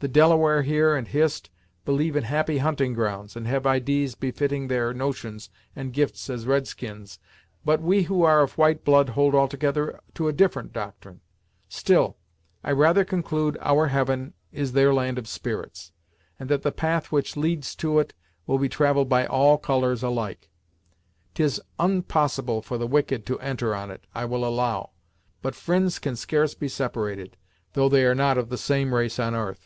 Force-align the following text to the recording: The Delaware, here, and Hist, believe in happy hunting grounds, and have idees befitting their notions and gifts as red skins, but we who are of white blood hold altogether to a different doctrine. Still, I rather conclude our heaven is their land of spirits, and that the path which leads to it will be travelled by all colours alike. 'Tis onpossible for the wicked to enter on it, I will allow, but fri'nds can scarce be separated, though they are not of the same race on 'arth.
The 0.00 0.06
Delaware, 0.06 0.62
here, 0.62 0.94
and 0.94 1.08
Hist, 1.08 1.50
believe 1.84 2.14
in 2.14 2.22
happy 2.22 2.58
hunting 2.58 2.94
grounds, 2.94 3.34
and 3.34 3.48
have 3.48 3.66
idees 3.66 4.14
befitting 4.14 4.68
their 4.68 4.94
notions 4.94 5.50
and 5.74 5.92
gifts 5.92 6.30
as 6.30 6.46
red 6.46 6.68
skins, 6.68 7.18
but 7.64 7.82
we 7.82 8.02
who 8.04 8.22
are 8.22 8.40
of 8.42 8.56
white 8.56 8.84
blood 8.84 9.08
hold 9.08 9.34
altogether 9.34 9.98
to 10.14 10.28
a 10.28 10.32
different 10.32 10.72
doctrine. 10.72 11.20
Still, 11.68 12.16
I 12.62 12.70
rather 12.70 13.04
conclude 13.04 13.58
our 13.60 13.88
heaven 13.88 14.34
is 14.52 14.70
their 14.70 14.94
land 14.94 15.18
of 15.18 15.26
spirits, 15.26 15.90
and 16.38 16.48
that 16.48 16.62
the 16.62 16.70
path 16.70 17.10
which 17.10 17.36
leads 17.36 17.74
to 17.78 17.98
it 17.98 18.14
will 18.46 18.58
be 18.58 18.68
travelled 18.68 19.08
by 19.08 19.26
all 19.26 19.58
colours 19.58 20.04
alike. 20.04 20.48
'Tis 21.34 21.60
onpossible 21.76 22.62
for 22.62 22.78
the 22.78 22.86
wicked 22.86 23.26
to 23.26 23.40
enter 23.40 23.74
on 23.74 23.90
it, 23.90 24.06
I 24.14 24.26
will 24.26 24.44
allow, 24.44 24.90
but 25.42 25.54
fri'nds 25.56 26.00
can 26.00 26.14
scarce 26.14 26.54
be 26.54 26.68
separated, 26.68 27.36
though 27.72 27.88
they 27.88 28.04
are 28.06 28.14
not 28.14 28.38
of 28.38 28.48
the 28.48 28.58
same 28.58 28.94
race 28.94 29.18
on 29.18 29.34
'arth. 29.34 29.64